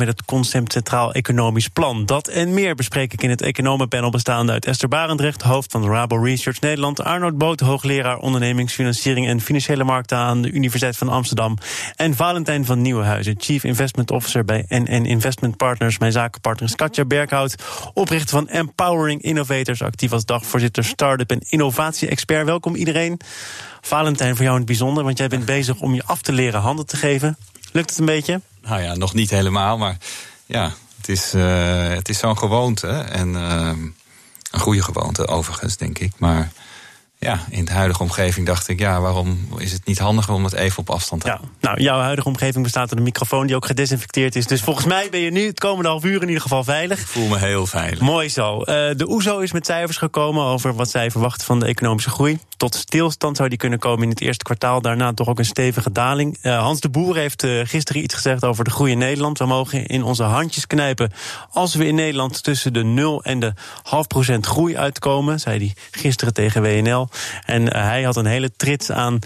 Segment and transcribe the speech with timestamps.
[0.00, 2.06] Met het Concept Centraal Economisch Plan.
[2.06, 6.16] Dat en meer bespreek ik in het economenpanel bestaande uit Esther Barendrecht, hoofd van Rabo
[6.16, 11.58] Research Nederland, Arnold Boot, hoogleraar ondernemingsfinanciering en financiële markten aan de Universiteit van Amsterdam,
[11.96, 15.98] en Valentijn van Nieuwenhuizen, Chief Investment Officer bij NN Investment Partners.
[15.98, 17.54] Mijn zakenpartner is Katja Berghout,
[17.94, 22.46] oprichter van Empowering Innovators, actief als dagvoorzitter Startup en Innovatie-expert.
[22.46, 23.20] Welkom iedereen.
[23.80, 26.60] Valentijn, voor jou in het bijzonder, want jij bent bezig om je af te leren
[26.60, 27.36] handen te geven.
[27.72, 28.40] Lukt het een beetje?
[28.62, 29.96] Nou ja, nog niet helemaal, maar
[30.46, 32.88] ja, het is, uh, het is zo'n gewoonte.
[32.88, 33.72] En uh,
[34.50, 36.12] een goede gewoonte overigens, denk ik.
[36.18, 36.52] Maar
[37.22, 40.52] ja, in de huidige omgeving dacht ik, ja, waarom is het niet handiger om het
[40.52, 41.34] even op afstand te ja.
[41.34, 41.56] houden?
[41.60, 44.46] Nou, jouw huidige omgeving bestaat uit een microfoon die ook gedesinfecteerd is.
[44.46, 47.00] Dus volgens mij ben je nu het komende half uur in ieder geval veilig.
[47.00, 48.00] Ik voel me heel veilig.
[48.00, 48.58] Mooi zo.
[48.58, 52.38] Uh, de OESO is met cijfers gekomen over wat zij verwachten van de economische groei.
[52.56, 54.80] Tot stilstand zou die kunnen komen in het eerste kwartaal.
[54.80, 56.38] Daarna toch ook een stevige daling.
[56.42, 59.38] Uh, Hans de Boer heeft uh, gisteren iets gezegd over de groei in Nederland.
[59.38, 61.12] We mogen in onze handjes knijpen
[61.50, 65.74] als we in Nederland tussen de 0 en de half procent groei uitkomen, zei hij
[65.90, 67.08] gisteren tegen WNL.
[67.46, 69.18] En uh, hij had een hele trits aan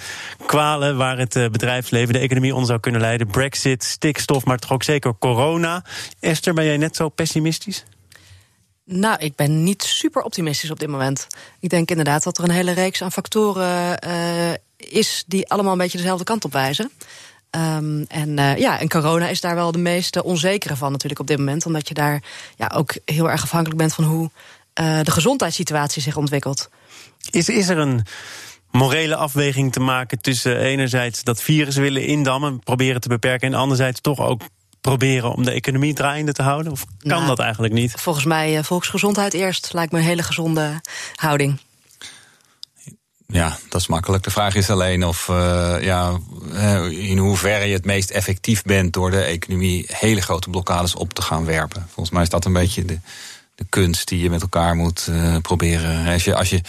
[0.46, 3.26] kwalen waar het uh, bedrijfsleven, de economie onder zou kunnen leiden.
[3.26, 5.84] Brexit, stikstof, maar toch ook zeker corona.
[6.20, 7.84] Esther, ben jij net zo pessimistisch?
[8.84, 11.26] Nou, ik ben niet super optimistisch op dit moment.
[11.60, 15.78] Ik denk inderdaad dat er een hele reeks aan factoren uh, is die allemaal een
[15.78, 16.90] beetje dezelfde kant op wijzen.
[17.50, 21.38] Um, en ja, en corona is daar wel de meest onzekere van natuurlijk op dit
[21.38, 21.66] moment.
[21.66, 22.22] Omdat je daar
[22.56, 24.30] ja, ook heel erg afhankelijk bent van hoe
[25.02, 26.68] de gezondheidssituatie zich ontwikkelt.
[27.30, 28.06] Is, is er een
[28.70, 34.00] morele afweging te maken tussen enerzijds dat virus willen indammen, proberen te beperken, en anderzijds
[34.00, 34.42] toch ook
[34.80, 36.72] proberen om de economie draaiende te houden?
[36.72, 37.92] Of kan nou, dat eigenlijk niet?
[37.96, 40.80] Volgens mij uh, volksgezondheid eerst lijkt me een hele gezonde
[41.14, 41.58] houding.
[43.26, 44.24] Ja, dat is makkelijk.
[44.24, 46.18] De vraag is alleen of uh, ja,
[46.90, 51.22] in hoeverre je het meest effectief bent door de economie hele grote blokkades op te
[51.22, 51.86] gaan werpen.
[51.90, 52.98] Volgens mij is dat een beetje de,
[53.54, 56.06] de kunst die je met elkaar moet uh, proberen.
[56.12, 56.60] Als je, als je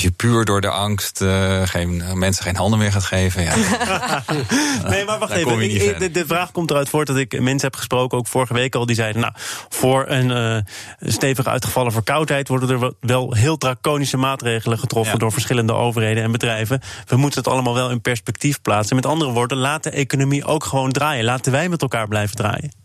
[0.00, 3.42] als je puur door de angst uh, geen, mensen geen handen meer gaat geven.
[3.42, 3.54] Ja,
[4.88, 5.60] nee, maar wacht even.
[5.60, 8.74] Ik, de, de, vraag komt eruit voort dat ik mensen heb gesproken, ook vorige week
[8.74, 9.34] al, die zeiden: Nou,
[9.68, 15.18] voor een uh, stevig uitgevallen verkoudheid worden er wel heel draconische maatregelen getroffen ja.
[15.18, 16.80] door verschillende overheden en bedrijven.
[17.06, 18.96] We moeten het allemaal wel in perspectief plaatsen.
[18.96, 21.24] Met andere woorden, laat de economie ook gewoon draaien.
[21.24, 22.79] Laten wij met elkaar blijven draaien.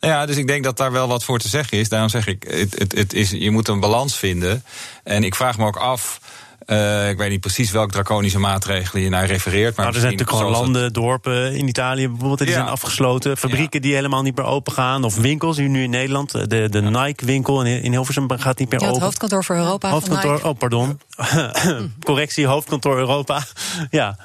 [0.00, 1.88] Nou ja, dus ik denk dat daar wel wat voor te zeggen is.
[1.88, 4.64] Daarom zeg ik, het, het, het is, je moet een balans vinden.
[5.04, 6.20] En ik vraag me ook af.
[6.66, 9.76] Uh, ik weet niet precies welke draconische maatregelen je naar refereert.
[9.76, 10.94] Maar nou, er zijn natuurlijk gewoon landen, het...
[10.94, 12.54] dorpen in Italië bijvoorbeeld, die ja.
[12.54, 13.36] zijn afgesloten.
[13.36, 13.86] Fabrieken ja.
[13.86, 15.04] die helemaal niet meer open gaan.
[15.04, 16.30] Of winkels, nu in Nederland.
[16.30, 17.04] De, de ja.
[17.04, 19.06] Nike-winkel in Hilversum gaat niet meer ja, het open.
[19.06, 19.90] hoofdkantoor voor Europa.
[19.90, 21.00] Hoofdkantoor, oh, pardon.
[22.04, 23.44] Correctie, hoofdkantoor Europa.
[23.90, 24.16] ja.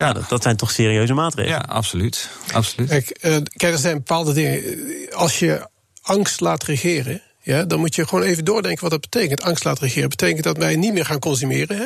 [0.00, 1.58] Ja, dat, dat, zijn toch serieuze maatregelen?
[1.58, 2.30] Ja, absoluut.
[2.52, 2.88] absoluut.
[2.88, 4.62] Kijk, uh, kijk, er zijn bepaalde dingen.
[5.10, 5.68] Als je
[6.02, 7.22] angst laat regeren.
[7.50, 9.42] Ja, dan moet je gewoon even doordenken wat dat betekent.
[9.42, 11.76] Angst laten regeren betekent dat wij niet meer gaan consumeren.
[11.76, 11.84] Hè?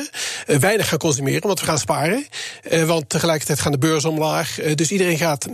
[0.53, 2.27] Uh, weinig gaan consumeren, want we gaan sparen.
[2.71, 4.61] Uh, want tegelijkertijd gaan de beurzen omlaag.
[4.61, 5.47] Uh, dus iedereen gaat,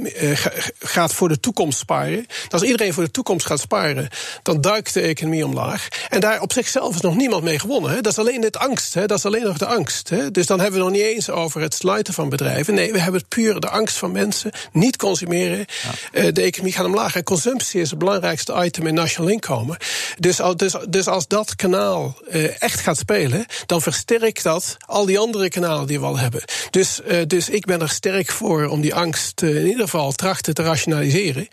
[0.79, 2.25] gaat voor de toekomst sparen.
[2.49, 4.09] Als iedereen voor de toekomst gaat sparen,
[4.44, 5.88] dan duikt de economie omlaag.
[6.09, 7.91] En daar op zichzelf is nog niemand mee gewonnen.
[7.91, 8.01] Hè?
[8.01, 8.93] Dat is alleen het angst.
[8.93, 9.05] Hè?
[9.05, 10.09] Dat is alleen nog de angst.
[10.09, 10.31] Hè?
[10.31, 12.73] Dus dan hebben we nog niet eens over het sluiten van bedrijven.
[12.73, 14.51] Nee, we hebben het puur de angst van mensen.
[14.72, 15.66] Niet consumeren.
[16.11, 16.31] Ja.
[16.31, 17.16] de economie gaat omlaag.
[17.16, 19.78] En consumptie is het belangrijkste item in nationaal inkomen.
[20.17, 25.19] Dus, dus, dus als dat kanaal uh, echt gaat spelen, dan versterkt dat al die
[25.19, 26.44] andere kanalen die we al hebben.
[26.69, 30.11] Dus, uh, dus ik ben er sterk voor om die angst uh, in ieder geval
[30.11, 31.47] trachten te rationaliseren.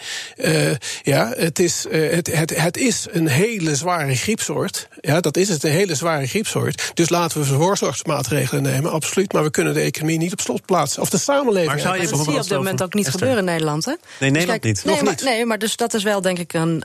[1.02, 4.88] ja, het is, het, het, het is een hele zware griepsoort.
[5.00, 6.90] Ja, dat is het, een hele zware griepsoort.
[6.94, 9.32] Dus laten we voorzorgsmaatregelen nemen, absoluut.
[9.32, 11.02] Maar we kunnen de economie niet op slot plaatsen.
[11.02, 11.70] Of de samenleving.
[11.70, 13.20] Maar zou je dat zie je op dit moment ook niet Esther.
[13.20, 13.94] gebeuren in Nederland, hè?
[14.20, 14.84] Nee, Nederland dus niet.
[14.84, 15.22] Nee, Nog maar, niet.
[15.22, 16.84] nee, maar dus dat is wel denk ik een,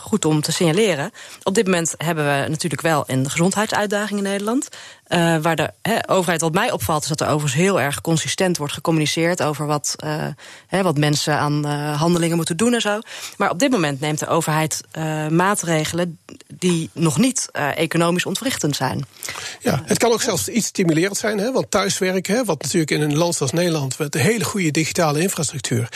[0.00, 0.81] goed om te signaleren.
[1.42, 4.68] Op dit moment hebben we natuurlijk wel een gezondheidsuitdaging in Nederland.
[5.08, 8.56] Uh, waar de he, overheid, wat mij opvalt, is dat er overigens heel erg consistent
[8.56, 9.96] wordt gecommuniceerd over wat,
[10.66, 13.00] he, wat mensen aan uh, handelingen moeten doen en zo.
[13.36, 14.80] Maar op dit moment neemt de overheid
[15.30, 16.18] maatregelen
[16.54, 19.06] die nog niet economisch ontwrichtend zijn.
[19.60, 23.40] Ja, het kan ook zelfs iets stimulerend zijn, want thuiswerken, wat natuurlijk in een land
[23.40, 25.88] als Nederland met een hele goede digitale infrastructuur,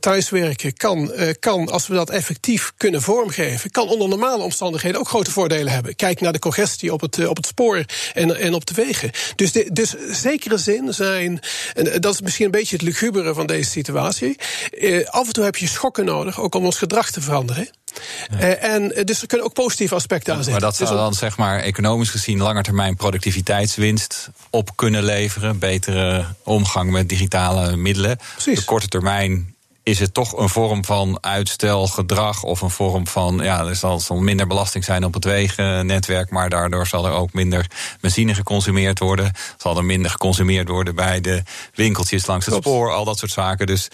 [0.00, 5.30] thuiswerken kan, kan, als we dat effectief kunnen vormgeven, kan onder normale omstandigheden ook grote
[5.30, 5.96] voordelen hebben.
[5.96, 7.84] Kijk naar de congestie op het, op het spoor
[8.14, 9.10] en, en op de wegen.
[9.36, 11.40] Dus, de, dus zekere zin zijn,
[11.74, 14.36] en dat is misschien een beetje het lugubere van deze situatie.
[14.70, 17.68] Eh, af en toe heb je schokken nodig, ook om ons gedrag te veranderen.
[18.30, 20.60] Eh, en eh, dus er kunnen ook positieve aspecten aan zitten.
[20.62, 25.58] Maar dat zou Dus dan zeg maar economisch gezien langetermijn productiviteitswinst op kunnen leveren.
[25.58, 28.18] Betere omgang met digitale middelen.
[28.32, 28.58] Precies.
[28.58, 29.54] De korte termijn
[29.90, 34.16] is het toch een vorm van uitstelgedrag of een vorm van, ja, er zal, zal
[34.16, 37.66] minder belasting zijn op het wegennetwerk, maar daardoor zal er ook minder
[38.00, 39.32] benzine geconsumeerd worden.
[39.56, 41.42] Zal er minder geconsumeerd worden bij de
[41.74, 42.68] winkeltjes langs het Klopt.
[42.68, 43.66] spoor, al dat soort zaken.
[43.66, 43.88] Dus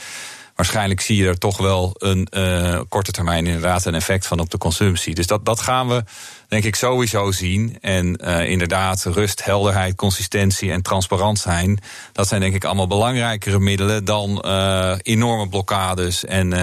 [0.57, 4.51] waarschijnlijk zie je er toch wel een eh, korte termijn inderdaad een effect van op
[4.51, 5.15] de consumptie.
[5.15, 6.05] Dus dat, dat gaan we
[6.49, 7.79] denk ik sowieso zien.
[7.81, 11.81] En eh, inderdaad, rust, helderheid, consistentie en transparant zijn.
[12.13, 16.55] Dat zijn denk ik allemaal belangrijkere middelen dan eh, enorme blokkades en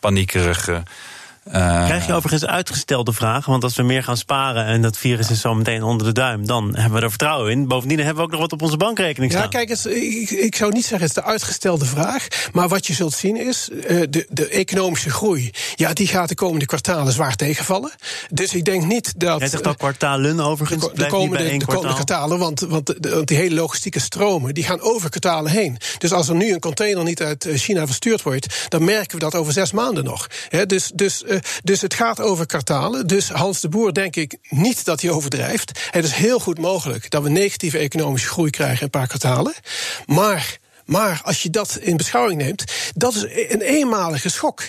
[0.00, 0.82] paniekerige.
[1.44, 3.50] Eh, Krijg je overigens uitgestelde vragen?
[3.50, 6.46] Want als we meer gaan sparen en dat virus is zo meteen onder de duim,
[6.46, 7.68] dan hebben we er vertrouwen in.
[7.68, 9.42] Bovendien hebben we ook nog wat op onze bankrekening staan.
[9.42, 12.26] Ja, kijk eens, ik, ik zou niet zeggen het is de uitgestelde vraag.
[12.52, 15.50] Maar wat je zult zien is, eh, de, de economische groei...
[15.74, 17.92] ja, die gaat de komende kwartalen zwaar tegenvallen.
[18.30, 19.38] Dus ik denk niet dat...
[19.38, 20.88] Jij zegt al kwartalen overigens.
[20.94, 24.54] de, komende, bij één de komende kwartalen, want, want, de- want die hele logistieke stromen
[24.54, 25.78] die gaan over kwartalen heen.
[25.98, 29.24] Dus als er nu een container niet uit eh, China verstuurd wordt, dan merken we
[29.24, 30.26] dat over zes maanden nog.
[30.48, 31.24] Hè, dus, dus,
[31.62, 33.06] dus het gaat over kwartalen.
[33.06, 35.88] Dus Hans de Boer denk ik niet dat hij overdrijft.
[35.90, 39.54] Het is heel goed mogelijk dat we negatieve economische groei krijgen in een paar kwartalen.
[40.06, 42.64] Maar, maar als je dat in beschouwing neemt,
[42.94, 43.22] dat is
[43.52, 44.62] een eenmalige schok.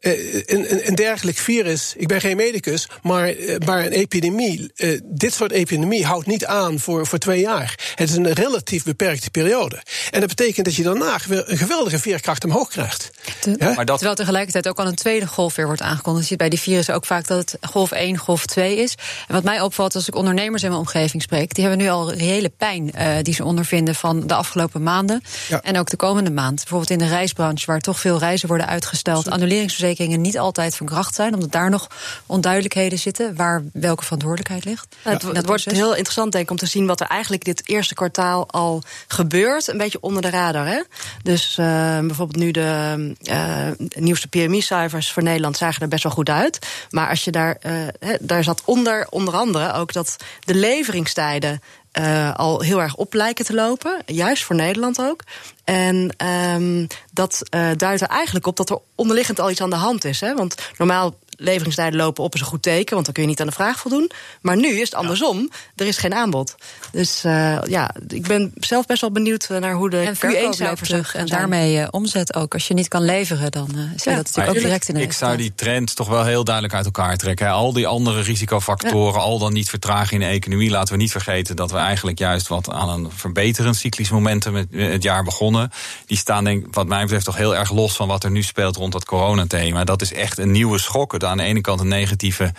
[0.00, 4.70] Eh, een, een, een dergelijk virus, ik ben geen medicus, maar, eh, maar een epidemie,
[4.76, 7.92] eh, dit soort epidemie houdt niet aan voor, voor twee jaar.
[7.94, 9.82] Het is een relatief beperkte periode.
[10.10, 13.10] En dat betekent dat je daarna weer een geweldige veerkracht omhoog krijgt.
[13.40, 13.72] Te- Ja?
[13.74, 16.22] Maar dat- Terwijl tegelijkertijd ook al een tweede golf weer wordt aangekondigd.
[16.22, 18.94] Je ziet bij die virussen ook vaak dat het golf 1, golf 2 is.
[19.28, 21.54] En wat mij opvalt als ik ondernemers in mijn omgeving spreek...
[21.54, 25.22] die hebben nu al reële pijn eh, die ze ondervinden van de afgelopen maanden.
[25.48, 25.62] Ja.
[25.62, 26.56] En ook de komende maand.
[26.56, 29.28] Bijvoorbeeld in de reisbranche, waar toch veel reizen worden uitgesteld...
[29.30, 31.34] annuleringsverzekeringen niet altijd van kracht zijn...
[31.34, 31.86] omdat daar nog
[32.26, 33.36] onduidelijkheden zitten...
[33.36, 34.96] waar welke verantwoordelijkheid ligt.
[35.04, 37.94] Nou, het, wordt heel interessant, denk ik, om te zien wat er eigenlijk dit eerste
[37.94, 39.68] kwartaal al gebeurt.
[39.68, 40.66] Een beetje onder de radar.
[40.66, 40.82] Hè?
[41.22, 46.28] Dus eh, bijvoorbeeld nu de eh, nieuwste PMI-cijfers voor Nederland zagen er best wel goed
[46.28, 46.58] uit.
[46.90, 47.72] Maar als je daar, eh,
[48.20, 51.60] daar zat onder, onder andere ook dat de leveringstijden.
[51.92, 55.22] Eh, al heel erg op lijken te lopen, juist voor Nederland ook.
[55.64, 59.76] En ehm, dat eh, duidt er eigenlijk op dat er onderliggend al iets aan de
[59.76, 60.20] hand is.
[60.20, 60.34] Hè?
[60.34, 63.46] Want normaal leveringstijden lopen op is een goed teken, want dan kun je niet aan
[63.46, 64.10] de vraag voldoen.
[64.40, 66.54] Maar nu is het andersom, er is geen aanbod.
[66.92, 70.40] Dus eh, ja, ik ben zelf best wel benieuwd eh, naar hoe de En verkoop
[70.42, 71.14] loopt Q1-cijfers terug.
[71.14, 72.52] En daarmee eh, omzet ook.
[72.54, 74.16] Als je niet kan leveren, dan eh, zie je Ja.
[74.16, 76.84] dat natuurlijk ook direct in de Ik zou die trend toch wel heel duidelijk uit
[76.84, 77.46] elkaar trekken.
[77.46, 77.52] hè.
[77.52, 80.70] Al die andere risicofactoren, al dan niet vertraging in de economie.
[80.70, 84.68] Laten we niet vergeten dat we eigenlijk juist wat aan een verbeterend cyclisch momentum het,
[84.70, 85.70] het jaar begonnen.
[86.06, 88.42] Die staan denk ik, wat mij betreft toch heel erg los van wat er nu
[88.42, 89.84] speelt rond dat coronathema.
[89.84, 91.18] Dat is echt een nieuwe schok.
[91.30, 92.52] Aan de ene kant een negatieve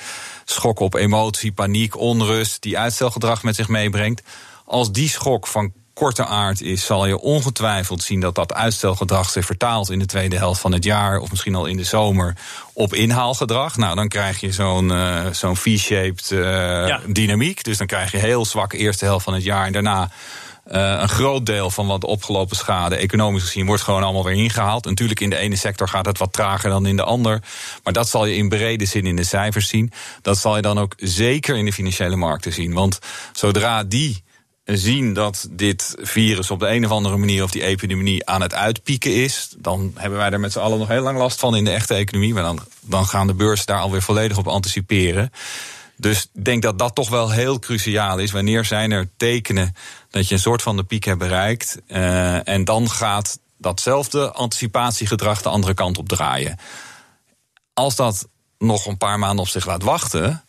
[0.45, 4.21] schok op emotie, paniek, onrust, die uitstelgedrag met zich meebrengt.
[4.65, 9.45] Als die schok van korte aard is, zal je ongetwijfeld zien dat dat uitstelgedrag zich
[9.45, 12.37] vertaalt in de tweede helft van het jaar, of misschien al in de zomer,
[12.73, 13.77] op inhaalgedrag.
[13.77, 17.63] Nou, dan krijg je zo'n eh, zo'n V-shaped eh, dynamiek.
[17.63, 20.09] Dus dan krijg je heel zwak eerste helft van het jaar en daarna.
[20.71, 24.85] Eh, een groot deel van wat opgelopen schade, economisch gezien, wordt gewoon allemaal weer ingehaald.
[24.85, 27.41] Natuurlijk, in de ene sector gaat het wat trager dan in de ander.
[27.83, 29.91] Maar dat zal je in brede zin in de cijfers zien.
[30.21, 32.73] Dat zal je dan ook zeker in de financiële markten zien.
[32.73, 32.99] Want
[33.33, 34.23] zodra die
[34.65, 38.53] zien dat dit virus op de een of andere manier of die epidemie aan het
[38.53, 41.63] uitpieken is, dan hebben wij er met z'n allen nog heel lang last van in
[41.63, 42.33] de echte economie.
[42.33, 45.31] Maar dan, dan gaan de beurzen daar alweer volledig op anticiperen.
[46.01, 48.31] Dus ik denk dat dat toch wel heel cruciaal is.
[48.31, 49.75] Wanneer zijn er tekenen
[50.09, 51.81] dat je een soort van de piek hebt bereikt?
[51.87, 56.57] eh, en dan gaat datzelfde anticipatiegedrag de andere kant op draaien.
[57.73, 58.27] Als dat
[58.57, 60.43] nog een paar maanden op zich laat wachten,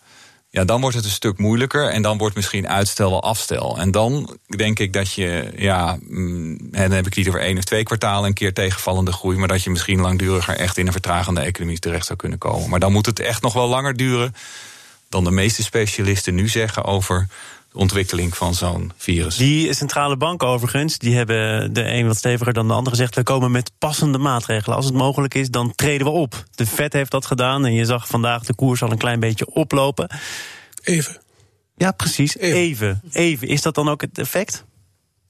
[0.49, 3.79] ja, dan wordt het een stuk moeilijker en dan wordt misschien uitstel wel afstel.
[3.79, 7.65] En dan denk ik dat je, ja, mm, dan heb ik niet over één of
[7.65, 11.41] twee kwartalen een keer tegenvallende groei, maar dat je misschien langduriger echt in een vertragende
[11.41, 12.71] economie terecht zou kunnen komen.
[12.71, 14.35] Maar dan moet het echt nog wel langer duren
[15.13, 17.29] dan de meeste specialisten nu zeggen over
[17.73, 19.37] de ontwikkeling van zo'n virus.
[19.37, 23.15] Die centrale banken overigens, die hebben de een wat steviger dan de ander gezegd...
[23.15, 24.77] we komen met passende maatregelen.
[24.77, 26.45] Als het mogelijk is, dan treden we op.
[26.55, 29.47] De Fed heeft dat gedaan en je zag vandaag de koers al een klein beetje
[29.47, 30.11] oplopen.
[30.83, 31.21] Even.
[31.77, 32.37] Ja, precies.
[32.37, 32.57] Even.
[32.57, 33.01] Even.
[33.13, 33.49] Even.
[33.49, 34.65] Is dat dan ook het effect?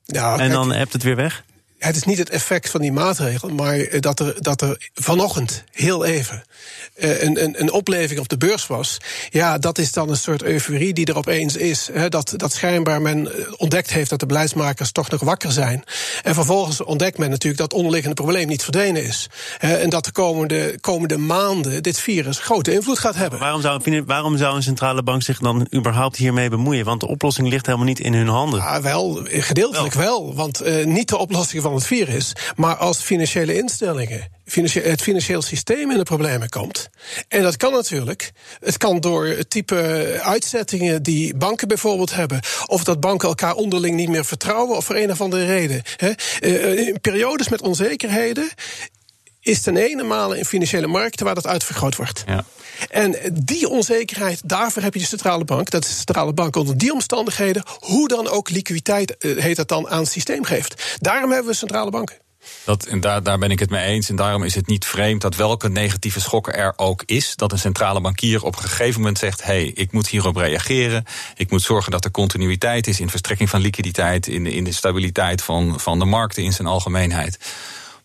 [0.06, 1.44] Nou, En kijk, dan hebt het weer weg?
[1.82, 6.04] Het is niet het effect van die maatregel, maar dat er, dat er vanochtend heel
[6.04, 6.44] even
[6.96, 8.98] een, een, een opleving op de beurs was.
[9.30, 11.88] Ja, dat is dan een soort euforie die er opeens is.
[11.92, 15.84] Hè, dat, dat schijnbaar men ontdekt heeft dat de beleidsmakers toch nog wakker zijn.
[16.22, 19.26] En vervolgens ontdekt men natuurlijk dat het onderliggende probleem niet verdwenen is.
[19.58, 23.38] Hè, en dat de komende, komende maanden dit virus grote invloed gaat hebben.
[23.38, 26.84] Waarom zou, waarom zou een centrale bank zich dan überhaupt hiermee bemoeien?
[26.84, 28.60] Want de oplossing ligt helemaal niet in hun handen.
[28.60, 30.24] Ja, wel, gedeeltelijk wel.
[30.24, 35.43] wel want uh, niet de oplossing van het virus, maar als financiële instellingen het financieel
[35.43, 36.88] systeem in de problemen komt.
[37.29, 38.33] En dat kan natuurlijk.
[38.61, 42.41] Het kan door het type uitzettingen die banken bijvoorbeeld hebben.
[42.67, 44.76] Of dat banken elkaar onderling niet meer vertrouwen.
[44.76, 45.83] Of voor een of andere reden.
[45.97, 48.50] Eh, in periodes met onzekerheden
[49.42, 52.25] is ten ene malen in financiële markten waar dat uitvergroot wordt.
[52.26, 52.44] Ja.
[52.90, 55.70] En die onzekerheid, daarvoor heb je de centrale bank.
[55.70, 59.68] Dat is de centrale bank onder die omstandigheden, hoe dan ook liquiditeit, eh, heet dat
[59.68, 60.96] dan, aan het systeem geeft.
[60.99, 62.16] Daarom hebben we centrale banken.
[62.64, 64.08] Dat, en daar, daar ben ik het mee eens.
[64.08, 67.58] En daarom is het niet vreemd dat welke negatieve schok er ook is, dat een
[67.58, 71.04] centrale bankier op een gegeven moment zegt: hé, hey, ik moet hierop reageren.
[71.37, 75.42] Ik moet zorgen dat er continuïteit is in verstrekking van liquiditeit, in, in de stabiliteit
[75.42, 77.38] van, van de markten in zijn algemeenheid.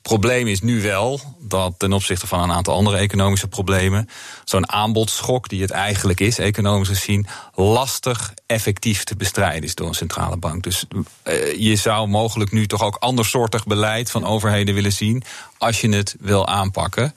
[0.08, 4.10] Probleem is nu wel dat ten opzichte van een aantal andere economische problemen,
[4.44, 9.94] zo'n aanbodschok, die het eigenlijk is, economisch gezien, lastig effectief te bestrijden is door een
[9.94, 10.64] centrale bank.
[10.64, 10.86] Dus
[11.24, 15.24] uh, je zou mogelijk nu toch ook andersoortig beleid van overheden willen zien
[15.58, 17.14] als je het wil aanpakken.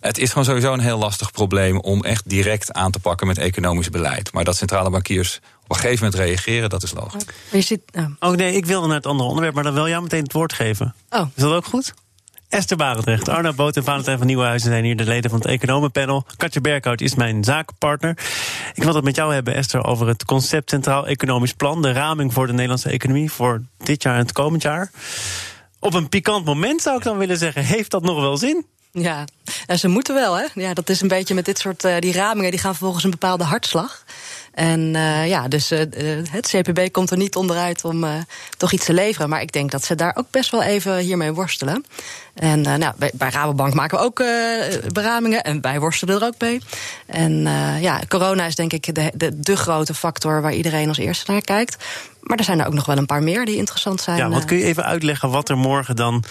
[0.00, 3.38] Het is gewoon sowieso een heel lastig probleem om echt direct aan te pakken met
[3.38, 4.32] economisch beleid.
[4.32, 7.24] Maar dat centrale bankiers op een gegeven moment reageren, dat is logisch.
[7.50, 8.06] Je zit, oh.
[8.18, 10.52] oh nee, ik wilde naar het andere onderwerp, maar dan wil jou meteen het woord
[10.52, 10.94] geven.
[11.10, 11.26] Oh.
[11.34, 11.94] Is dat ook goed?
[12.54, 16.24] Esther Barendrecht, Arno Boot en Valentijn van Nieuwenhuizen zijn hier de leden van het economenpanel.
[16.36, 18.18] Katje Berghout is mijn zakenpartner.
[18.74, 21.82] Ik wil het met jou hebben, Esther, over het concept Centraal Economisch Plan.
[21.82, 24.90] De raming voor de Nederlandse economie voor dit jaar en het komend jaar.
[25.78, 28.66] Op een pikant moment zou ik dan willen zeggen, heeft dat nog wel zin?
[28.92, 29.24] Ja,
[29.76, 30.46] ze moeten wel, hè?
[30.54, 33.10] Ja, dat is een beetje met dit soort uh, die ramingen, die gaan volgens een
[33.10, 34.04] bepaalde hartslag.
[34.54, 35.78] En uh, ja, dus uh,
[36.30, 38.10] het CPB komt er niet onderuit om uh,
[38.56, 39.28] toch iets te leveren.
[39.28, 41.84] Maar ik denk dat ze daar ook best wel even hiermee worstelen.
[42.34, 44.22] En nou, bij, bij Rabobank maken we ook
[44.92, 46.60] beramingen en wij worstelen er ook mee.
[47.06, 47.42] En
[47.80, 51.40] ja, corona is denk ik de, de, de grote factor waar iedereen als eerste naar
[51.40, 51.84] kijkt.
[52.20, 54.16] Maar er zijn er ook nog wel een paar meer die interessant zijn.
[54.16, 56.24] Ja, wat kun je even uitleggen wat er morgen dan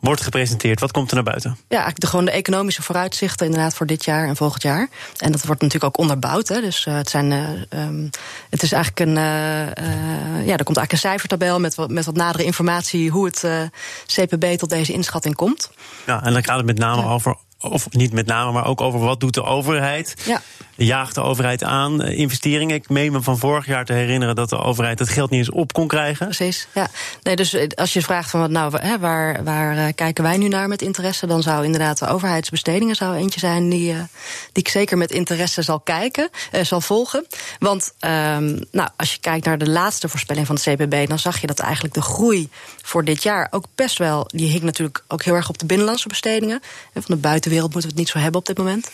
[0.00, 0.80] wordt gepresenteerd.
[0.80, 1.50] Wat komt er naar buiten?
[1.50, 4.88] Ja, eigenlijk de, gewoon de economische vooruitzichten inderdaad voor dit jaar en volgend jaar.
[5.16, 6.48] En dat wordt natuurlijk ook onderbouwd.
[6.48, 6.60] Hè.
[6.60, 8.10] Dus uh, het, zijn, uh, um,
[8.50, 9.16] het is eigenlijk een.
[9.16, 13.70] Uh, ja, er komt eigenlijk een cijfertabel met wat, met wat nadere informatie hoe het
[14.06, 15.70] CPB tot deze inschatting komt.
[16.06, 19.00] Ja, en dan gaat het met name over of niet met name, maar ook over
[19.00, 20.14] wat doet de overheid.
[20.24, 20.42] Ja.
[20.84, 22.74] Jaagt de overheid aan eh, investeringen?
[22.74, 25.50] Ik meen me van vorig jaar te herinneren dat de overheid het geld niet eens
[25.50, 26.26] op kon krijgen.
[26.26, 26.88] Precies, ja.
[27.22, 30.36] Nee, dus eh, als je vraagt van wat nou, hè, waar, waar eh, kijken wij
[30.36, 33.94] nu naar met interesse, dan zou inderdaad de overheidsbestedingen zou eentje zijn die,
[34.52, 36.28] die ik zeker met interesse zal kijken,
[36.62, 37.26] zal volgen.
[37.58, 41.40] Want um, nou, als je kijkt naar de laatste voorspelling van het CPB, dan zag
[41.40, 42.48] je dat eigenlijk de groei
[42.82, 46.08] voor dit jaar ook best wel, die hing natuurlijk ook heel erg op de binnenlandse
[46.08, 46.60] bestedingen.
[46.92, 48.90] Van de buitenwereld moeten we het niet zo hebben op dit moment.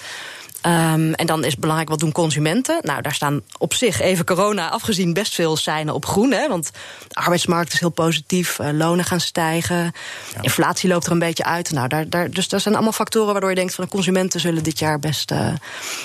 [0.66, 2.78] Um, en dan is het belangrijk, wat doen consumenten?
[2.82, 6.32] Nou, daar staan op zich, even corona afgezien, best veel seinen op groen.
[6.32, 6.70] Hè, want
[7.08, 9.92] de arbeidsmarkt is heel positief, uh, lonen gaan stijgen,
[10.40, 11.70] inflatie loopt er een beetje uit.
[11.70, 14.62] Nou, daar, daar, dus dat zijn allemaal factoren waardoor je denkt van de consumenten zullen
[14.62, 15.52] dit jaar best, uh,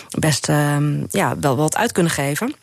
[0.09, 0.77] best uh,
[1.09, 2.55] ja, wel wat uit kunnen geven.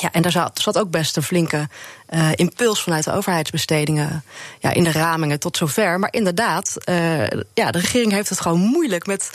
[0.00, 1.68] Ja, en daar zat, zat ook best een flinke
[2.10, 4.24] uh, impuls vanuit de overheidsbestedingen
[4.60, 5.98] ja, in de ramingen tot zover.
[5.98, 9.30] Maar inderdaad, uh, ja, de regering heeft het gewoon moeilijk met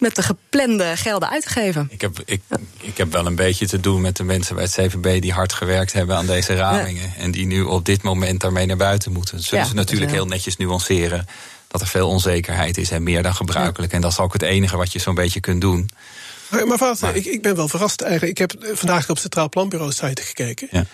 [0.00, 1.88] met de geplande gelden uit te geven.
[1.90, 2.42] Ik heb, ik,
[2.80, 5.52] ik heb wel een beetje te doen met de mensen bij het CVB die hard
[5.52, 7.12] gewerkt hebben aan deze ramingen.
[7.16, 9.40] En die nu op dit moment daarmee naar buiten moeten.
[9.40, 11.26] Zullen ze natuurlijk heel netjes nuanceren
[11.68, 13.92] dat er veel onzekerheid is en meer dan gebruikelijk.
[13.92, 15.90] En dat is ook het enige wat je zo'n beetje kunt doen.
[16.50, 18.38] Maar, maar vader, ik, ik ben wel verrast eigenlijk.
[18.38, 20.68] Ik heb vandaag op het Centraal Planbureau site gekeken.
[20.70, 20.84] Ja.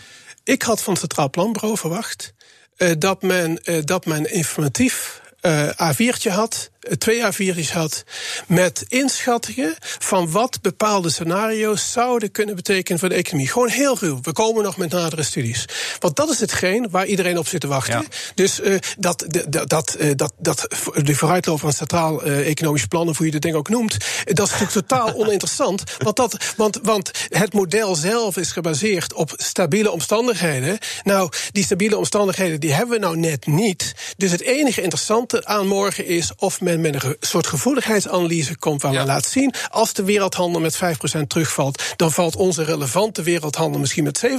[0.45, 2.35] Ik had van het Centraal Planbureau verwacht
[2.79, 8.05] uh, dat, men, uh, dat men informatief uh, A4'tje had twee A4's had
[8.47, 13.49] met inschattingen van wat bepaalde scenario's zouden kunnen betekenen voor de economie.
[13.49, 14.19] Gewoon heel ruw.
[14.23, 15.65] We komen nog met nadere studies.
[15.99, 18.07] Want dat is hetgeen waar iedereen op zit te wachten.
[18.35, 23.09] Dus uh, dat, dat, dat, uh, dat, dat, de vooruitloop van centraal uh, economisch plan,
[23.09, 25.83] of hoe je dat ding ook noemt, dat is natuurlijk totaal oninteressant.
[25.99, 30.79] Want, dat, want, want het model zelf is gebaseerd op stabiele omstandigheden.
[31.03, 33.95] Nou, die stabiele omstandigheden die hebben we nou net niet.
[34.17, 38.93] Dus het enige interessante aan morgen is of men met een soort gevoeligheidsanalyse komt waar
[38.93, 44.05] we laten zien, als de wereldhandel met 5% terugvalt, dan valt onze relevante wereldhandel misschien
[44.05, 44.31] met 7%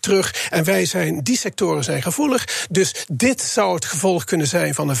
[0.00, 0.48] terug.
[0.50, 2.66] En wij zijn, die sectoren zijn gevoelig.
[2.70, 5.00] Dus dit zou het gevolg kunnen zijn van een 5%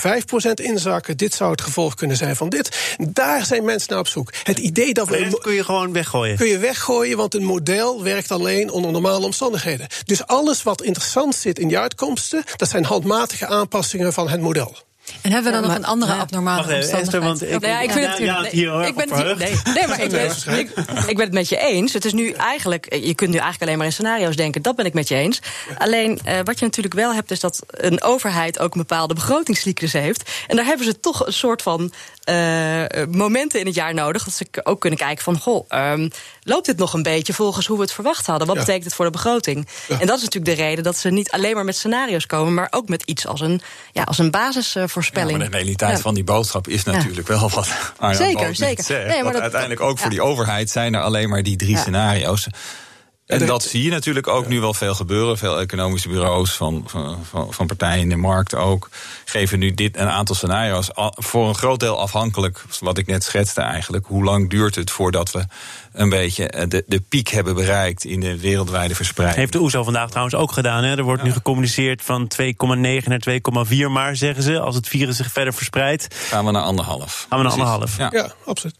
[0.54, 1.16] inzakken.
[1.16, 2.96] Dit zou het gevolg kunnen zijn van dit.
[3.08, 4.32] Daar zijn mensen naar op zoek.
[4.42, 5.38] Het idee dat we.
[5.40, 6.36] kun je gewoon weggooien.
[6.36, 9.86] Kun je weggooien, want een model werkt alleen onder normale omstandigheden.
[10.04, 14.76] Dus alles wat interessant zit in die uitkomsten, dat zijn handmatige aanpassingen van het model.
[15.20, 17.04] En hebben we dan nog een andere abnormale Wacht omstandigheid?
[17.04, 20.10] Esther, want ik, ja, ik vind het nee, ik ben het, nee, nee, maar ik
[20.10, 20.70] ben, ik,
[21.06, 21.92] ik, ben het met je eens.
[21.92, 24.62] Het is nu eigenlijk, je kunt nu eigenlijk alleen maar in scenario's denken.
[24.62, 25.40] Dat ben ik met je eens.
[25.78, 29.92] Alleen uh, wat je natuurlijk wel hebt, is dat een overheid ook een bepaalde begrotingscyclus
[29.92, 30.30] heeft.
[30.46, 31.92] En daar hebben ze toch een soort van
[32.30, 34.24] uh, momenten in het jaar nodig.
[34.24, 36.10] Dat ze ook kunnen kijken van, goh, um,
[36.42, 38.46] loopt dit nog een beetje volgens hoe we het verwacht hadden?
[38.46, 39.68] Wat betekent het voor de begroting?
[39.88, 42.68] En dat is natuurlijk de reden dat ze niet alleen maar met scenario's komen, maar
[42.70, 43.60] ook met iets als een,
[43.92, 44.30] ja, als een
[45.32, 48.84] Ja, maar de realiteit van die boodschap is natuurlijk wel wat Arjan Zeker, zeker.
[48.84, 51.76] Zegt, nee, maar dat, uiteindelijk ook voor die overheid zijn er alleen maar die drie
[51.76, 52.46] scenario's.
[53.26, 55.38] En dat zie je natuurlijk ook nu wel veel gebeuren.
[55.38, 56.84] Veel economische bureaus van,
[57.22, 58.88] van, van partijen in de markt ook
[59.24, 60.88] geven nu dit een aantal scenario's.
[61.14, 64.06] Voor een groot deel afhankelijk, wat ik net schetste eigenlijk.
[64.06, 65.44] Hoe lang duurt het voordat we
[65.92, 69.40] een beetje eh, de, de piek hebben bereikt in de wereldwijde verspreiding?
[69.40, 70.84] Heeft de OESO vandaag trouwens ook gedaan.
[70.84, 70.96] Hè?
[70.96, 72.46] Er wordt nu gecommuniceerd van 2,9
[73.04, 73.24] naar
[73.68, 74.60] 2,4 maar, zeggen ze.
[74.60, 76.14] Als het virus zich verder verspreidt.
[76.14, 77.26] Gaan we naar anderhalf.
[77.28, 77.98] Gaan we naar anderhalf.
[77.98, 78.76] Ja, ja absoluut.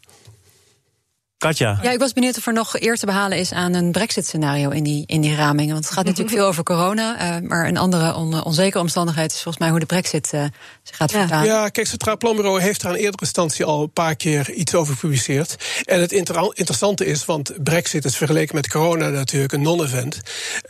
[1.44, 1.78] Katja.
[1.82, 4.84] Ja, ik was benieuwd of er nog eer te behalen is aan een brexit-scenario in
[4.84, 5.72] die, in die ramingen.
[5.72, 7.38] Want het gaat natuurlijk veel over corona.
[7.40, 10.44] Uh, maar een andere on, onzekere omstandigheid is volgens mij hoe de brexit uh,
[10.82, 11.46] zich gaat vertalen.
[11.46, 14.74] Ja, kijk, het Centraal Planbureau heeft er aan eerdere instantie al een paar keer iets
[14.74, 15.56] over gepubliceerd.
[15.84, 20.20] En het inter interessante is, want brexit is vergeleken met corona natuurlijk een non-event.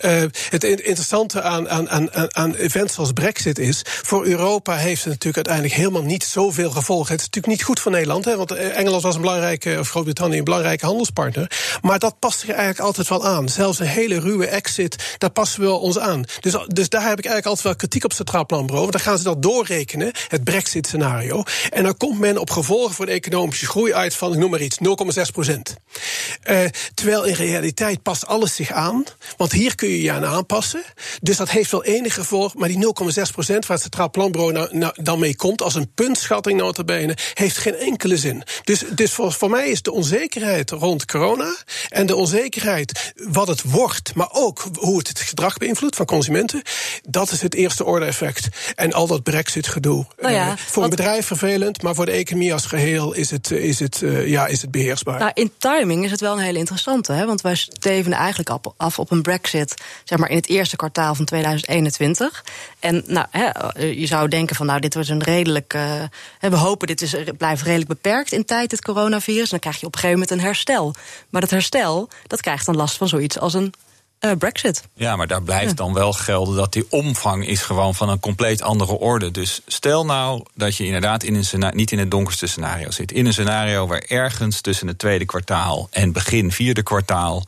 [0.00, 5.12] Uh, het interessante aan, aan, aan, aan events als brexit is, voor Europa heeft het
[5.12, 7.12] natuurlijk uiteindelijk helemaal niet zoveel gevolgen.
[7.12, 10.38] Het is natuurlijk niet goed voor Nederland, hè, want Engeland was een belangrijke, of Groot-Brittannië
[10.38, 11.78] een belangrijke belangrijke handelspartner.
[11.82, 13.48] Maar dat past zich eigenlijk altijd wel aan.
[13.48, 16.24] Zelfs een hele ruwe exit, daar passen we ons aan.
[16.40, 18.80] Dus, dus daar heb ik eigenlijk altijd wel kritiek op het Centraal Planbureau.
[18.80, 21.42] Want dan gaan ze dat doorrekenen, het Brexit-scenario.
[21.70, 24.60] En dan komt men op gevolgen voor de economische groei uit van, ik noem maar
[24.60, 25.74] iets, 0,6 procent.
[26.50, 26.60] Uh,
[26.94, 29.04] terwijl in realiteit past alles zich aan.
[29.36, 30.82] Want hier kun je je aan aanpassen.
[31.20, 32.54] Dus dat heeft wel enige gevolg.
[32.54, 35.92] Maar die 0,6 procent waar het Centraal Planbureau nou, nou, dan mee komt, als een
[35.94, 38.42] puntschatting notabene, heeft geen enkele zin.
[38.64, 41.56] Dus, dus voor, voor mij is de onzekerheid rond corona
[41.88, 46.62] en de onzekerheid wat het wordt, maar ook hoe het het gedrag beïnvloedt van consumenten,
[47.08, 48.48] dat is het eerste orde effect.
[48.74, 50.06] En al dat brexit-gedoe.
[50.18, 53.50] Nou ja, uh, voor een bedrijf vervelend, maar voor de economie als geheel is het,
[53.50, 55.18] is het, uh, ja, is het beheersbaar.
[55.18, 57.26] Nou, in timing is het wel een hele interessante, hè?
[57.26, 61.24] want wij stevenen eigenlijk af op een brexit zeg maar, in het eerste kwartaal van
[61.24, 62.44] 2021.
[62.78, 65.74] En nou, hè, eh, je zou denken van nou, dit wordt een redelijk.
[65.74, 66.02] Uh,
[66.40, 69.42] we hopen dit is, blijft redelijk beperkt in tijd, het coronavirus.
[69.42, 70.94] En dan krijg je op een gegeven moment een herstel.
[71.30, 73.74] Maar dat herstel, dat krijgt dan last van zoiets als een
[74.20, 74.82] uh, Brexit.
[74.94, 78.62] Ja, maar daar blijft dan wel gelden dat die omvang is gewoon van een compleet
[78.62, 79.30] andere orde.
[79.30, 83.12] Dus stel nou dat je inderdaad in een scenario, niet in het donkerste scenario zit.
[83.12, 87.44] In een scenario waar ergens tussen het tweede kwartaal en begin vierde kwartaal.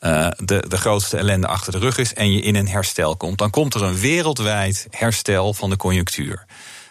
[0.00, 3.38] Uh, de, de grootste ellende achter de rug is en je in een herstel komt.
[3.38, 6.46] Dan komt er een wereldwijd herstel van de conjunctuur.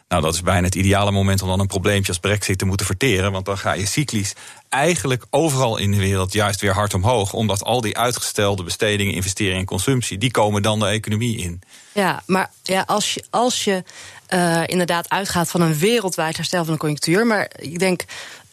[0.08, 2.86] Nou, dat is bijna het ideale moment om dan een probleempje als Brexit te moeten
[2.86, 3.32] verteren.
[3.32, 4.34] Want dan ga je cyclisch
[4.70, 7.34] eigenlijk overal in de wereld juist weer hard omhoog.
[7.34, 11.62] Omdat al die uitgestelde bestedingen, investeringen en consumptie, die komen dan de economie in.
[11.94, 13.84] Ja, maar ja, als je, als je
[14.30, 17.26] uh, inderdaad uitgaat van een wereldwijd herstel van de conjunctuur.
[17.26, 18.04] Maar ik denk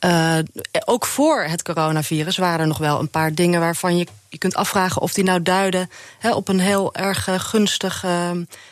[0.04, 0.38] uh,
[0.84, 4.54] ook voor het coronavirus waren er nog wel een paar dingen waarvan je je kunt
[4.54, 5.90] afvragen of die nou duiden
[6.34, 8.04] op een heel erg uh, gunstig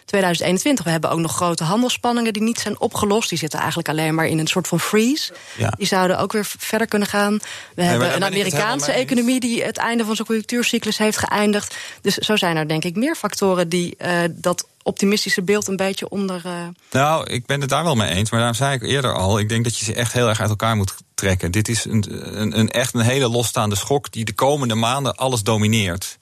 [0.05, 0.85] 2021.
[0.85, 3.29] We hebben ook nog grote handelsspanningen die niet zijn opgelost.
[3.29, 5.33] Die zitten eigenlijk alleen maar in een soort van freeze.
[5.57, 5.73] Ja.
[5.77, 7.39] Die zouden ook weer verder kunnen gaan.
[7.75, 11.77] We hebben een Amerikaanse economie die het einde van zijn conjunctuurcyclus heeft geëindigd.
[12.01, 16.09] Dus zo zijn er denk ik meer factoren die uh, dat optimistische beeld een beetje
[16.09, 16.43] onder.
[16.47, 16.53] Uh...
[16.91, 18.31] Nou, ik ben het daar wel mee eens.
[18.31, 20.51] Maar daarom zei ik eerder al: ik denk dat je ze echt heel erg uit
[20.51, 21.51] elkaar moet trekken.
[21.51, 22.05] Dit is een,
[22.41, 26.19] een, een echt een hele losstaande schok die de komende maanden alles domineert.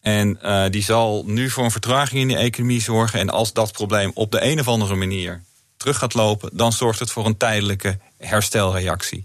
[0.00, 3.20] En uh, die zal nu voor een vertraging in de economie zorgen.
[3.20, 5.42] En als dat probleem op de een of andere manier
[5.76, 9.24] terug gaat lopen, dan zorgt het voor een tijdelijke herstelreactie.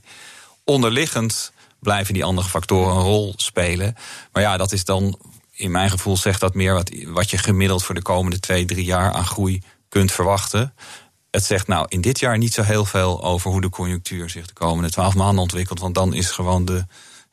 [0.64, 3.96] Onderliggend blijven die andere factoren een rol spelen.
[4.32, 5.20] Maar ja, dat is dan,
[5.58, 8.86] in mijn gevoel, zegt dat meer wat, wat je gemiddeld voor de komende twee, drie
[8.86, 10.74] jaar aan groei kunt verwachten.
[11.32, 14.48] Het zegt nou in dit jaar niet zo heel veel over hoe de conjunctuur zich
[14.48, 15.80] de komende twaalf maanden ontwikkelt.
[15.80, 16.86] Want dan is gewoon de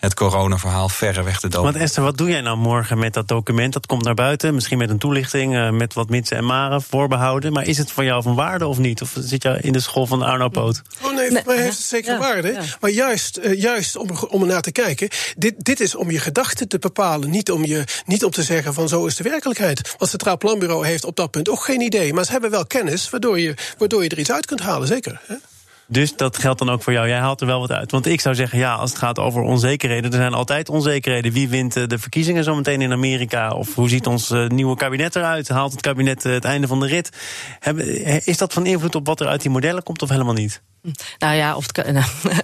[0.05, 1.63] het coronaverhaal verreweg de dood.
[1.63, 3.73] Want Esther, wat doe jij nou morgen met dat document?
[3.73, 7.53] Dat komt naar buiten, misschien met een toelichting, uh, met wat mitsen en maren voorbehouden.
[7.53, 9.03] Maar is het voor jou van waarde of niet?
[9.03, 10.83] Of zit je in de school van Arno Poot?
[11.03, 12.53] Oh nee, voor mij heeft het zeker ja, waarde.
[12.53, 12.63] Ja.
[12.81, 16.19] Maar juist, uh, juist om, om er naar te kijken, dit, dit is om je
[16.19, 17.31] gedachten te bepalen.
[17.31, 19.81] Niet om, je, niet om te zeggen van zo is de werkelijkheid.
[19.81, 22.15] Want het Centraal Planbureau heeft op dat punt ook geen idee.
[22.15, 25.21] Maar ze hebben wel kennis waardoor je, waardoor je er iets uit kunt halen, zeker.
[25.27, 25.35] Hè?
[25.87, 27.09] Dus dat geldt dan ook voor jou.
[27.09, 27.91] Jij haalt er wel wat uit.
[27.91, 31.33] Want ik zou zeggen, ja, als het gaat over onzekerheden, er zijn altijd onzekerheden.
[31.33, 33.51] Wie wint de verkiezingen zometeen in Amerika?
[33.51, 35.49] Of hoe ziet ons nieuwe kabinet eruit?
[35.49, 37.11] Haalt het kabinet het einde van de rit?
[38.25, 40.63] Is dat van invloed op wat er uit die modellen komt of helemaal niet?
[41.19, 41.79] Nou ja, of het,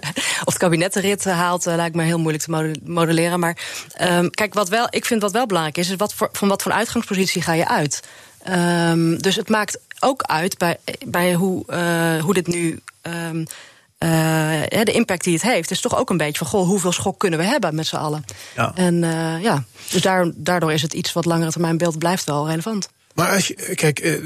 [0.45, 3.39] of het kabinet de rit haalt, lijkt me heel moeilijk te modelleren.
[3.39, 3.57] Maar
[4.01, 6.61] um, kijk, wat wel, ik vind wat wel belangrijk is, is wat voor, van wat
[6.61, 8.03] voor uitgangspositie ga je uit?
[8.49, 12.79] Um, dus het maakt ook uit bij, bij hoe, uh, hoe dit nu.
[13.01, 13.45] Um,
[14.03, 17.19] uh, de impact die het heeft, is toch ook een beetje van: goh, hoeveel schok
[17.19, 18.25] kunnen we hebben met z'n allen?
[18.55, 18.71] Ja.
[18.75, 22.47] En uh, ja, dus daar, daardoor is het iets wat langere termijn beeld blijft wel
[22.47, 22.89] relevant.
[23.13, 24.19] Maar als je, kijk,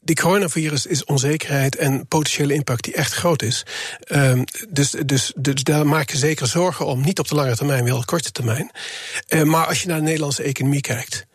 [0.00, 3.66] die coronavirus is onzekerheid en potentiële impact die echt groot is.
[4.08, 7.00] Um, dus, dus, dus daar maak je zeker zorgen om.
[7.00, 8.70] Niet op de lange termijn, wel op de korte termijn.
[9.44, 11.26] Maar als je naar de Nederlandse economie kijkt.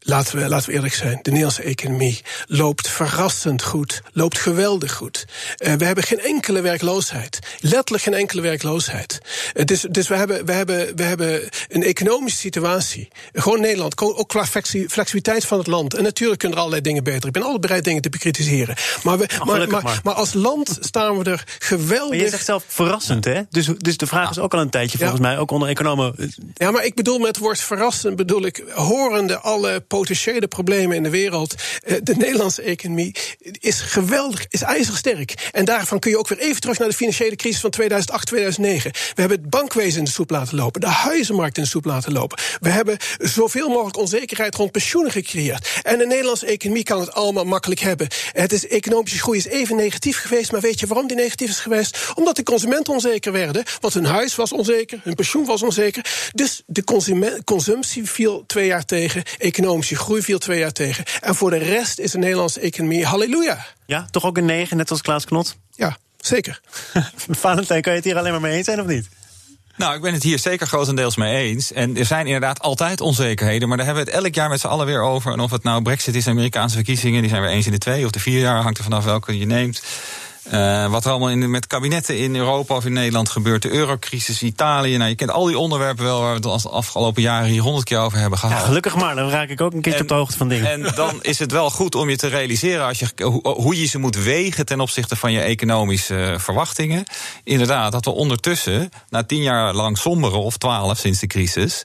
[0.00, 5.24] Laten we, laten we eerlijk zijn, de Nederlandse economie loopt verrassend goed, loopt geweldig goed.
[5.58, 9.18] Uh, we hebben geen enkele werkloosheid, letterlijk geen enkele werkloosheid.
[9.54, 14.28] Uh, dus dus we, hebben, we, hebben, we hebben een economische situatie, gewoon Nederland, ook
[14.28, 15.94] qua flexibiliteit van het land.
[15.94, 17.26] En natuurlijk kunnen er allerlei dingen beter.
[17.26, 18.76] Ik ben altijd bereid dingen te bekritiseren.
[19.02, 22.08] Maar, we, maar, maar, maar, maar, als land staan we er geweldig.
[22.08, 23.42] Maar je zegt zelf verrassend, hè?
[23.50, 26.32] Dus, dus de vraag is ook al een tijdje volgens mij, ook onder economen.
[26.54, 31.02] Ja, maar ik bedoel met het woord verrassend, bedoel ik horende alle potentiële problemen in
[31.02, 31.54] de wereld.
[31.82, 33.14] Eh, de Nederlandse economie
[33.58, 34.96] is geweldig, is ijzersterk.
[34.98, 35.48] sterk.
[35.52, 38.90] En daarvan kun je ook weer even terug naar de financiële crisis van 2008, 2009.
[38.90, 42.12] We hebben het bankwezen in de soep laten lopen, de huizenmarkt in de soep laten
[42.12, 42.38] lopen.
[42.60, 45.68] We hebben zoveel mogelijk onzekerheid rond pensioenen gecreëerd.
[45.82, 48.08] En de Nederlandse economie kan het allemaal makkelijk hebben.
[48.32, 51.60] Het is, economische groei is even negatief geweest, maar weet je waarom die negatief is
[51.60, 52.12] geweest?
[52.14, 56.04] Omdat de consumenten onzeker werden, want hun huis was onzeker, hun pensioen was onzeker.
[56.34, 56.84] Dus de
[57.44, 61.04] consumptie viel twee jaar tegen, economisch economische groei viel twee jaar tegen.
[61.20, 63.66] En voor de rest is de Nederlandse economie halleluja.
[63.86, 65.56] Ja, toch ook een negen, net als Klaas Knot?
[65.74, 66.60] Ja, zeker.
[67.44, 69.08] Valentijn, kan je het hier alleen maar mee eens zijn of niet?
[69.76, 71.72] Nou, ik ben het hier zeker grotendeels mee eens.
[71.72, 73.68] En er zijn inderdaad altijd onzekerheden.
[73.68, 75.32] Maar daar hebben we het elk jaar met z'n allen weer over.
[75.32, 78.04] En of het nou Brexit is, Amerikaanse verkiezingen, die zijn weer eens in de twee
[78.04, 79.82] of de vier jaar, hangt er vanaf welke je neemt.
[80.52, 83.62] Uh, wat er allemaal in, met kabinetten in Europa of in Nederland gebeurt.
[83.62, 84.96] De eurocrisis, Italië.
[84.96, 87.84] Nou, je kent al die onderwerpen wel waar we het de afgelopen jaren hier honderd
[87.84, 88.58] keer over hebben gehad.
[88.58, 90.70] Ja, gelukkig maar, dan raak ik ook een keertje op de hoogte van dingen.
[90.70, 93.98] En dan is het wel goed om je te realiseren als je, hoe je ze
[93.98, 97.04] moet wegen ten opzichte van je economische verwachtingen.
[97.44, 101.82] Inderdaad, dat we ondertussen, na tien jaar lang somberen, of twaalf sinds de crisis,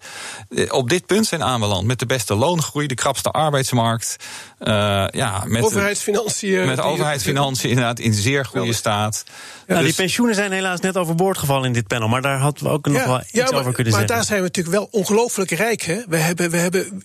[0.49, 1.88] eh, op dit punt zijn aanbeland.
[1.88, 4.15] Met de beste loongroei, de krapste arbeidsmarkt.
[4.60, 6.65] Uh, ja, met overheidsfinanciën.
[6.65, 9.23] Met overheidsfinanciën inderdaad in zeer goede staat.
[9.67, 12.07] Ja, Die dus- pensioenen zijn helaas net overboord gevallen in dit panel.
[12.07, 14.07] Maar daar hadden we ook nog wel iets ja, maar, over kunnen maar zeggen.
[14.07, 15.81] Maar daar zijn we natuurlijk wel ongelooflijk rijk.
[15.81, 16.01] Hè?
[16.07, 17.03] We hebben, we hebben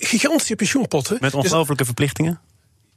[0.00, 1.16] gigantische pensioenpotten.
[1.20, 2.40] Met dus- ongelooflijke verplichtingen?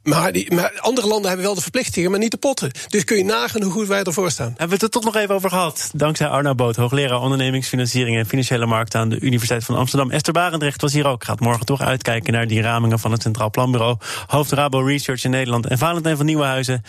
[0.02, 2.70] Maar, die, maar, andere landen hebben wel de verplichtingen, maar niet de potten.
[2.88, 4.46] Dus kun je nagaan hoe goed wij ervoor staan.
[4.46, 5.90] Hebben we het er toch nog even over gehad?
[5.94, 10.10] Dankzij Arno Boot, hoogleraar ondernemingsfinanciering en financiële markten aan de Universiteit van Amsterdam.
[10.10, 11.24] Esther Barendrecht was hier ook.
[11.24, 13.96] Gaat morgen toch uitkijken naar die ramingen van het Centraal Planbureau.
[14.26, 15.66] Hoofd Rabo Research in Nederland.
[15.66, 16.82] En Valentijn van Nieuwenhuizen.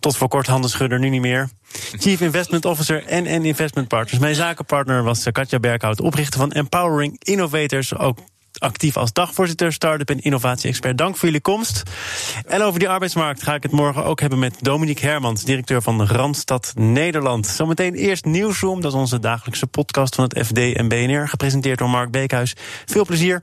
[0.00, 1.48] Tot voor kort handelsschudder, nu niet meer.
[1.98, 4.18] Chief Investment Officer en, en Investment Partners.
[4.18, 7.96] Mijn zakenpartner was Katja Berghout, oprichter van Empowering Innovators.
[7.96, 8.18] Ook
[8.58, 10.98] actief als dagvoorzitter, start-up en innovatie-expert.
[10.98, 11.82] Dank voor jullie komst.
[12.46, 16.06] En over die arbeidsmarkt ga ik het morgen ook hebben met Dominique Hermans, directeur van
[16.06, 17.46] Randstad Nederland.
[17.46, 21.90] Zometeen eerst Nieuwsroom, dat is onze dagelijkse podcast van het FD en BNR, gepresenteerd door
[21.90, 22.56] Mark Beekhuis.
[22.84, 23.42] Veel plezier.